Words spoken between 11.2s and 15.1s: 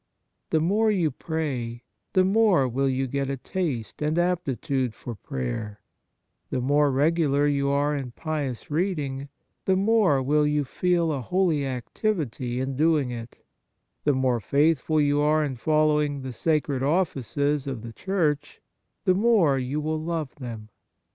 holy activity in doing it; the more faithful